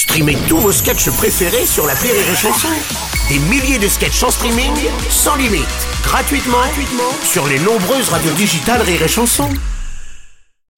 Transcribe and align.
Streamez 0.00 0.38
tous 0.48 0.56
vos 0.56 0.72
sketchs 0.72 1.10
préférés 1.10 1.66
sur 1.66 1.86
la 1.86 1.92
Rire 1.92 2.14
et 2.14 2.34
Chanson. 2.34 2.68
Des 3.28 3.38
milliers 3.50 3.78
de 3.78 3.86
sketchs 3.86 4.22
en 4.22 4.30
streaming, 4.30 4.72
sans 5.10 5.36
limite, 5.36 5.66
gratuitement, 6.02 6.56
gratuitement 6.56 7.12
sur 7.22 7.46
les 7.46 7.58
nombreuses 7.58 8.08
radios 8.08 8.32
digitales 8.32 8.80
Rire 8.80 9.02
et 9.02 9.08
Chanson. 9.08 9.50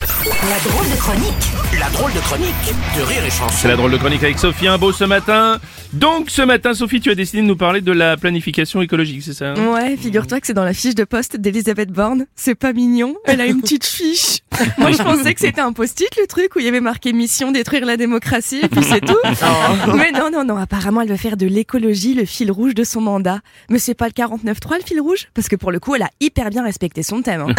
La 0.00 0.58
drôle 0.69 0.90
de 0.90 0.96
chronique 0.96 1.79
La 1.79 1.88
drôle 1.90 2.12
de 2.12 2.19
chronique 2.19 2.74
de 2.96 3.03
Rire 3.03 3.24
et 3.24 3.30
Chanson. 3.30 3.54
C'est 3.56 3.69
la 3.69 3.77
drôle 3.77 3.93
de 3.93 3.96
chronique 3.96 4.24
avec 4.24 4.40
Sophie 4.40 4.66
Imbeau 4.66 4.90
ce 4.90 5.05
matin. 5.05 5.61
Donc 5.93 6.29
ce 6.29 6.43
matin, 6.43 6.75
Sophie, 6.75 7.00
tu 7.00 7.09
as 7.12 7.14
décidé 7.14 7.43
de 7.43 7.46
nous 7.46 7.57
parler 7.57 7.80
de 7.80 7.93
la 7.93 8.16
planification 8.16 8.82
écologique, 8.82 9.23
c'est 9.23 9.34
ça 9.34 9.52
hein? 9.52 9.68
Ouais, 9.68 9.96
figure-toi 9.96 10.41
que 10.41 10.48
c'est 10.48 10.52
dans 10.52 10.64
la 10.64 10.75
fiche 10.75 10.96
de 10.96 11.04
poste 11.04 11.36
d'Elisabeth 11.36 11.93
Borne. 11.93 12.27
C'est 12.34 12.57
pas 12.57 12.73
mignon. 12.73 13.14
Elle 13.27 13.41
a 13.41 13.46
une 13.46 13.61
petite 13.61 13.86
fiche. 13.86 14.41
Moi, 14.79 14.93
je 14.93 15.03
pensais 15.03 15.34
que 15.34 15.41
c'était 15.41 15.61
un 15.61 15.73
post-it, 15.73 16.09
le 16.21 16.27
truc, 16.27 16.55
où 16.57 16.59
il 16.59 16.64
y 16.64 16.69
avait 16.69 16.80
marqué 16.80 17.12
mission 17.12 17.51
détruire 17.52 17.84
la 17.87 17.96
démocratie, 17.96 18.61
et 18.62 18.69
puis 18.69 18.82
c'est 18.82 19.01
tout. 19.01 19.16
Mais 19.96 20.11
non, 20.12 20.30
non, 20.30 20.45
non. 20.45 20.57
Apparemment, 20.57 21.01
elle 21.01 21.09
veut 21.09 21.16
faire 21.16 21.37
de 21.37 21.47
l'écologie 21.47 22.15
le 22.15 22.25
fil 22.25 22.51
rouge 22.51 22.75
de 22.75 22.84
son 22.84 23.01
mandat. 23.01 23.38
Mais 23.70 23.78
c'est 23.78 23.95
pas 23.95 24.06
le 24.06 24.12
49.3 24.12 24.77
le 24.77 24.83
fil 24.87 25.01
rouge? 25.01 25.28
Parce 25.34 25.48
que 25.48 25.56
pour 25.56 25.73
le 25.73 25.80
coup, 25.80 25.95
elle 25.95 26.02
a 26.02 26.11
hyper 26.20 26.51
bien 26.51 26.62
respecté 26.62 27.02
son 27.02 27.23
thème. 27.23 27.42
hein. 27.48 27.55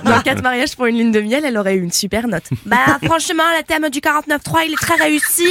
Dans 0.04 0.16
le 0.16 0.22
cas 0.22 0.34
de 0.34 0.42
mariage 0.42 0.76
pour 0.76 0.86
une 0.86 0.96
lune 0.98 1.12
de 1.12 1.20
miel, 1.20 1.44
elle 1.44 1.56
aurait 1.56 1.74
eu 1.74 1.82
une 1.82 1.92
super 1.92 2.28
note. 2.28 2.44
Bah 2.66 2.76
franchement, 3.04 3.44
le 3.58 3.64
thème 3.64 3.88
du 3.90 4.00
49.3, 4.00 4.66
il 4.66 4.72
est 4.72 4.76
très 4.76 4.94
réussi. 4.94 5.46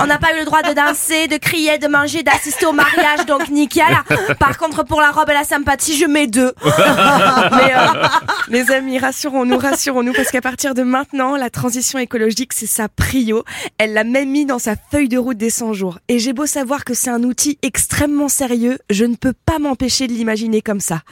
On 0.00 0.06
n'a 0.06 0.18
pas 0.18 0.34
eu 0.34 0.40
le 0.40 0.44
droit 0.44 0.62
de 0.62 0.72
danser, 0.72 1.28
de 1.28 1.36
crier, 1.36 1.78
de 1.78 1.86
manger, 1.88 2.22
d'assister 2.22 2.66
au 2.66 2.72
mariage, 2.72 3.26
donc 3.26 3.48
nickel. 3.48 3.84
Par 4.38 4.56
contre, 4.58 4.84
pour 4.84 5.00
la 5.00 5.10
robe 5.10 5.30
et 5.30 5.34
la 5.34 5.44
sympathie, 5.44 5.96
je 5.96 6.06
mets 6.06 6.26
deux. 6.26 6.52
Mais 6.64 7.72
euh, 7.74 8.06
les 8.48 8.70
amis, 8.70 8.98
rassurons-nous, 8.98 9.58
rassurons-nous, 9.58 10.12
parce 10.24 10.32
qu'à 10.32 10.40
partir 10.40 10.72
de 10.72 10.82
maintenant, 10.82 11.36
la 11.36 11.50
transition 11.50 11.98
écologique, 11.98 12.54
c'est 12.54 12.64
sa 12.64 12.88
prio. 12.88 13.44
Elle 13.76 13.92
l'a 13.92 14.04
même 14.04 14.30
mis 14.30 14.46
dans 14.46 14.58
sa 14.58 14.74
feuille 14.74 15.10
de 15.10 15.18
route 15.18 15.36
des 15.36 15.50
100 15.50 15.74
jours. 15.74 15.98
Et 16.08 16.18
j'ai 16.18 16.32
beau 16.32 16.46
savoir 16.46 16.86
que 16.86 16.94
c'est 16.94 17.10
un 17.10 17.24
outil 17.24 17.58
extrêmement 17.60 18.30
sérieux, 18.30 18.78
je 18.88 19.04
ne 19.04 19.16
peux 19.16 19.34
pas 19.44 19.58
m'empêcher 19.58 20.06
de 20.06 20.14
l'imaginer 20.14 20.62
comme 20.62 20.80
ça. 20.80 21.02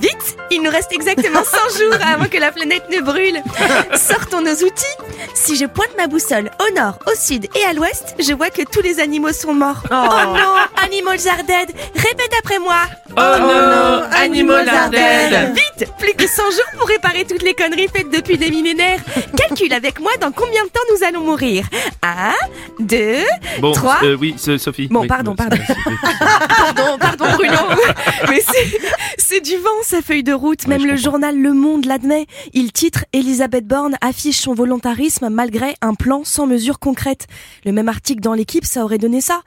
Vite 0.00 0.36
Il 0.50 0.62
nous 0.62 0.70
reste 0.70 0.92
exactement 0.92 1.42
100 1.44 1.78
jours 1.78 1.94
avant 2.06 2.26
que 2.26 2.38
la 2.38 2.52
planète 2.52 2.84
ne 2.90 3.00
brûle. 3.00 3.42
Sortons 3.96 4.40
nos 4.40 4.54
outils. 4.54 4.96
Si 5.34 5.56
je 5.56 5.66
pointe 5.66 5.90
ma 5.96 6.06
boussole 6.06 6.50
au 6.68 6.74
nord, 6.74 6.98
au 7.06 7.14
sud 7.14 7.46
et 7.54 7.64
à 7.64 7.72
l'ouest, 7.72 8.14
je 8.18 8.32
vois 8.32 8.50
que 8.50 8.62
tous 8.62 8.80
les 8.82 9.00
animaux 9.00 9.32
sont 9.32 9.54
morts. 9.54 9.82
Oh, 9.90 9.94
non, 9.94 10.54
Animals 10.82 11.26
are 11.28 11.44
dead. 11.46 11.70
Répète 11.94 12.32
après 12.38 12.58
moi. 12.58 12.82
Oh 13.10 13.38
non, 13.40 14.02
Animal 14.12 14.68
are 14.68 14.90
dead. 14.90 15.54
Vite 15.54 15.88
Plus 15.98 16.14
que 16.14 16.26
100 16.26 16.42
jours 16.50 16.78
pour 16.78 16.88
réparer 16.88 17.24
toutes 17.24 17.42
les 17.42 17.54
conneries 17.54 17.88
faites 17.94 18.10
depuis 18.10 18.38
des 18.38 18.50
millénaires. 18.50 19.00
Calcule 19.36 19.72
avec 19.72 20.00
moi 20.00 20.12
dans 20.20 20.32
combien 20.32 20.64
de 20.64 20.68
temps 20.68 20.80
nous 20.96 21.06
allons 21.06 21.20
mourir. 21.20 21.64
1, 22.02 22.32
2, 22.80 23.16
Bon, 23.60 23.72
3... 23.72 23.98
euh, 24.04 24.16
oui, 24.18 24.34
c'est- 24.38 24.58
Sophie. 24.58 24.88
Bon, 24.90 25.00
Oui, 25.02 25.08
pardon, 25.08 25.34
pardon. 25.34 25.56
Pardon, 26.56 26.98
pardon 26.98 27.24
Bruno. 27.36 27.56
Mais 28.28 28.42
c'est, 28.46 28.80
c'est 29.18 29.40
du 29.40 29.56
vent 29.56 29.70
sa 29.90 30.02
feuille 30.02 30.22
de 30.22 30.32
route. 30.32 30.68
Même 30.68 30.82
le 30.82 30.90
comprends. 30.90 31.02
journal 31.02 31.36
Le 31.36 31.52
Monde 31.52 31.84
l'admet. 31.84 32.26
Il 32.52 32.70
titre 32.70 33.04
Elisabeth 33.12 33.66
Borne 33.66 33.96
affiche 34.00 34.38
son 34.38 34.54
volontarisme 34.54 35.28
malgré 35.30 35.74
un 35.82 35.94
plan 35.94 36.22
sans 36.22 36.46
mesure 36.46 36.78
concrète. 36.78 37.26
Le 37.64 37.72
même 37.72 37.88
article 37.88 38.20
dans 38.20 38.34
l'équipe, 38.34 38.64
ça 38.64 38.84
aurait 38.84 38.98
donné 38.98 39.20
ça. 39.20 39.40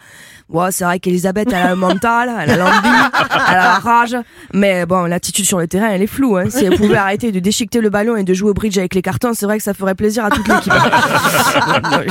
Ouais, 0.49 0.71
c'est 0.71 0.83
vrai 0.83 0.99
qu'Elisabeth, 0.99 1.47
elle 1.47 1.55
a 1.55 1.69
le 1.69 1.75
mental, 1.77 2.29
elle 2.41 2.49
a 2.51 2.57
l'envie, 2.57 2.75
elle 3.31 3.55
a 3.55 3.55
la 3.55 3.79
rage. 3.79 4.17
Mais 4.53 4.85
bon, 4.85 5.05
l'attitude 5.05 5.45
sur 5.45 5.59
le 5.59 5.67
terrain, 5.67 5.87
elle 5.89 6.01
est 6.01 6.07
floue. 6.07 6.35
Hein. 6.35 6.49
Si 6.49 6.65
elle 6.65 6.75
pouvait 6.75 6.97
arrêter 6.97 7.31
de 7.31 7.39
déchiqueter 7.39 7.79
le 7.79 7.89
ballon 7.89 8.17
et 8.17 8.23
de 8.25 8.33
jouer 8.33 8.49
au 8.49 8.53
bridge 8.53 8.77
avec 8.77 8.93
les 8.95 9.01
cartons, 9.01 9.33
c'est 9.33 9.45
vrai 9.45 9.57
que 9.57 9.63
ça 9.63 9.73
ferait 9.73 9.95
plaisir 9.95 10.25
à 10.25 10.29
toute 10.29 10.47
l'équipe. 10.47 10.73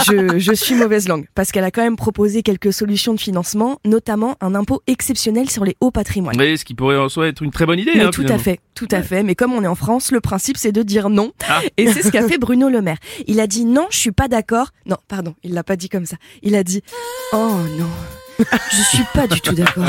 Je, 0.08 0.38
je 0.38 0.53
suis 0.53 0.75
mauvaise 0.75 1.06
langue 1.06 1.27
parce 1.34 1.53
qu'elle 1.53 1.64
a 1.64 1.70
quand 1.70 1.83
même 1.83 1.97
proposé 1.97 2.42
quelques 2.42 2.72
solutions 2.72 3.12
de 3.14 3.20
financement, 3.20 3.78
notamment 3.84 4.36
un 4.41 4.55
impôt 4.55 4.80
exceptionnel 4.86 5.50
sur 5.50 5.64
les 5.64 5.77
hauts 5.80 5.91
patrimoines. 5.91 6.36
Oui, 6.38 6.56
ce 6.56 6.64
qui 6.64 6.75
pourrait 6.75 6.97
en 6.97 7.08
soi 7.08 7.28
être 7.28 7.42
une 7.42 7.50
très 7.50 7.66
bonne 7.66 7.78
idée. 7.78 8.00
Hein, 8.00 8.10
tout 8.10 8.22
à 8.25 8.39
finalement. 8.39 8.42
fait, 8.42 8.61
tout 8.75 8.89
à 8.91 9.03
fait. 9.03 9.23
Mais 9.23 9.34
comme 9.34 9.53
on 9.53 9.62
est 9.62 9.66
en 9.69 9.75
France, 9.75 10.10
le 10.12 10.21
principe 10.21 10.56
c'est 10.56 10.72
de 10.72 10.83
dire 10.83 11.10
non. 11.10 11.33
Ah. 11.49 11.60
Et 11.77 11.87
c'est 11.93 12.03
ce 12.03 12.10
qu'a 12.10 12.22
fait 12.28 12.38
Bruno 12.38 12.69
Le 12.69 12.83
Maire. 12.83 12.99
Il 13.27 13.41
a 13.41 13.47
dit 13.47 13.65
non, 13.65 13.87
je 13.91 13.99
suis 13.99 14.12
pas 14.12 14.28
d'accord. 14.28 14.69
Non, 14.87 14.97
pardon, 15.09 15.34
il 15.43 15.55
l'a 15.55 15.65
pas 15.65 15.77
dit 15.77 15.88
comme 15.88 16.06
ça. 16.06 16.16
Il 16.43 16.55
a 16.55 16.65
dit 16.65 16.82
oh 17.32 17.56
non. 17.78 17.88
Je 18.70 18.82
suis 18.82 19.04
pas 19.14 19.26
du 19.26 19.41
tout 19.41 19.54
d'accord. 19.54 19.84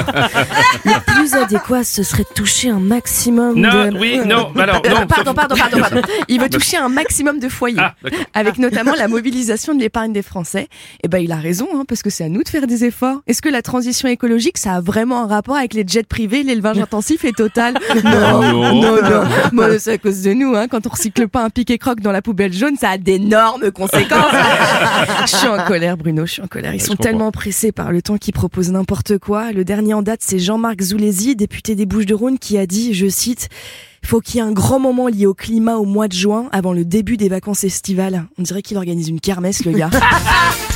Le 0.86 1.14
plus 1.14 1.34
adéquat, 1.34 1.84
ce 1.84 2.04
serait 2.04 2.24
de 2.24 2.34
toucher 2.34 2.70
un 2.70 2.80
maximum 2.80 3.60
Non, 3.60 3.90
de... 3.90 3.98
oui, 3.98 4.20
non, 4.26 4.52
bah 4.54 4.64
alors, 4.64 4.76
non. 4.76 5.08
pardon, 5.08 5.34
pardon, 5.34 5.56
pardon, 5.56 5.78
pardon. 5.80 6.02
Il 6.28 6.40
veut 6.42 6.50
toucher 6.50 6.78
un 6.78 6.90
maximum 6.90 7.40
de 7.40 7.50
foyers. 7.50 7.80
Ah, 7.80 7.96
avec 8.34 8.58
notamment 8.58 8.94
la 8.98 9.08
mobilisation 9.08 9.74
de 9.76 9.80
l'épargne 9.80 10.14
des 10.14 10.22
Français. 10.22 10.68
Et 11.04 11.08
ben, 11.08 11.20
il 11.20 11.32
a 11.32 11.38
raison, 11.38 11.68
hein, 11.76 11.84
parce 11.88 12.02
que 12.02 12.10
c'est 12.10 12.24
à 12.24 12.30
nous 12.30 12.44
de 12.44 12.50
faire 12.50 12.68
des 12.68 12.86
efforts. 12.86 13.22
Est-ce 13.28 13.42
que 13.42 13.50
la 13.50 13.62
transition 13.62 14.08
écologique, 14.10 14.58
ça 14.58 14.74
a 14.76 14.82
vraiment 14.82 15.24
un 15.24 15.28
rapport 15.28 15.56
avec 15.56 15.74
les 15.74 15.84
jets 15.88 16.04
privés, 16.04 16.44
l'élevage 16.44 16.78
intensif 16.80 17.26
et 17.26 17.32
total? 17.34 17.76
Non, 18.04 18.42
Non. 18.42 18.82
non, 18.82 19.02
non. 19.02 19.24
Bon, 19.54 19.78
c'est 19.80 19.94
à 19.94 19.98
cause 19.98 20.22
de 20.24 20.34
nous, 20.34 20.56
hein. 20.56 20.68
Quand 20.68 20.86
on 20.86 20.90
recycle 20.90 21.28
pas 21.28 21.44
un 21.44 21.50
piquet 21.50 21.78
croque 21.78 22.00
dans 22.02 22.12
la 22.12 22.22
poubelle 22.22 22.54
jaune, 22.54 22.76
ça 22.76 22.90
a 22.92 22.98
d'énormes 22.98 23.72
conséquences. 23.72 24.32
je 25.26 25.36
suis 25.36 25.48
en 25.48 25.64
colère, 25.66 25.96
Bruno, 25.98 26.26
je 26.26 26.34
suis 26.34 26.42
en 26.42 26.48
colère. 26.48 26.74
Ils 26.74 26.82
Ouais, 26.82 26.88
sont 26.88 26.96
tellement 26.96 27.32
pressés 27.32 27.72
par 27.72 27.92
le 27.92 28.02
temps 28.02 28.18
qu'ils 28.18 28.34
proposent 28.44 28.72
n'importe 28.72 29.20
quoi. 29.20 29.54
Le 29.54 29.64
dernier 29.64 29.94
en 29.94 30.02
date, 30.02 30.20
c'est 30.22 30.38
Jean-Marc 30.38 30.82
Zoulezi, 30.82 31.38
député 31.38 31.76
des 31.76 31.86
Bouches-de-Rhône, 31.86 32.38
qui 32.38 32.58
a 32.58 32.68
dit, 32.68 32.94
je 32.94 33.08
cite, 33.08 33.48
faut 34.10 34.20
qu'il 34.20 34.36
y 34.36 34.40
ait 34.40 34.42
un 34.42 34.52
grand 34.52 34.80
moment 34.80 35.08
lié 35.08 35.26
au 35.26 35.34
climat 35.34 35.76
au 35.76 35.86
mois 35.86 36.08
de 36.08 36.14
juin, 36.14 36.48
avant 36.52 36.74
le 36.74 36.86
début 36.86 37.18
des 37.18 37.30
vacances 37.30 37.64
estivales. 37.64 38.26
On 38.38 38.44
dirait 38.44 38.62
qu'il 38.62 38.78
organise 38.78 39.10
une 39.10 39.20
kermesse, 39.20 39.66
le 39.66 39.72
gars. 39.72 39.90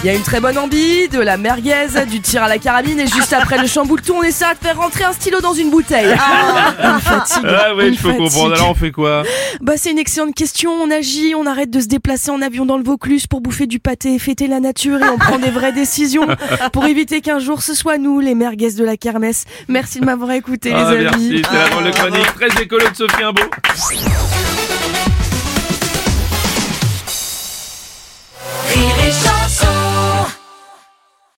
Il 0.04 0.08
y 0.08 0.10
a 0.10 0.14
une 0.14 0.22
très 0.22 0.40
bonne 0.40 0.58
ambi, 0.60 1.08
de 1.08 1.20
la 1.20 1.38
merguez, 1.38 1.88
du 2.08 2.20
tir 2.22 2.44
à 2.44 2.48
la 2.48 2.60
carabine, 2.60 3.00
et 3.00 3.08
juste 3.08 3.34
après 3.34 3.58
le 3.60 3.66
chamboule-tout, 3.68 4.14
on 4.14 4.22
essaie 4.22 4.46
de 4.54 4.60
faire 4.66 4.78
rentrer 4.78 5.04
un 5.06 5.12
stylo 5.12 5.42
dans 5.42 5.54
une 5.54 5.72
bouteille. 5.72 6.16
Ah, 6.20 6.94
une 6.96 7.02
fatigue. 7.02 7.46
Ah 7.48 7.76
ouais, 7.76 7.90
peux 7.90 7.96
fatigue. 7.96 8.18
comprendre. 8.18 8.54
Alors 8.54 8.70
on 8.72 8.76
fait 8.76 8.92
quoi? 8.92 9.24
Bah 9.62 9.74
c'est 9.76 9.90
une 9.92 9.98
excellente 9.98 10.36
question, 10.36 10.72
on 10.72 10.92
agit, 10.92 11.34
on 11.36 11.48
arrête 11.48 11.72
de 11.72 11.80
se 11.82 11.88
déplacer 11.88 12.30
en 12.30 12.42
avion 12.44 12.66
dans 12.66 12.78
le 12.78 12.84
Vaucluse 12.84 13.26
pour 13.26 13.42
bouffer 13.42 13.66
du 13.66 13.80
pâté 13.80 14.14
et 14.14 14.20
fêter 14.20 14.48
la 14.48 14.60
nature 14.60 15.00
et 15.02 15.10
on 15.10 15.18
prend 15.18 15.40
des 15.40 15.50
vraies 15.50 15.74
décisions 15.74 16.28
pour 16.74 16.86
éviter 16.86 17.22
qu'un 17.22 17.40
jour 17.40 17.62
ce 17.64 17.74
soit 17.74 17.98
nous 17.98 18.20
les 18.20 18.36
merguez 18.36 18.72
de 18.74 18.84
la 18.84 18.98
kermesse. 18.98 19.46
Merci 19.68 20.00
de 20.00 20.06
m'avoir 20.06 20.32
écouté 20.32 20.72
Ah, 20.76 20.94
les 20.94 20.98
amis. 21.08 21.30
merci, 21.30 21.42
c'est 21.50 21.82
la 21.84 21.92
chronique 21.92 22.34
très 22.36 22.62
écolo 22.64 22.88
de 22.88 22.96
Sophie 22.96 23.17
Imbeau. 23.20 24.27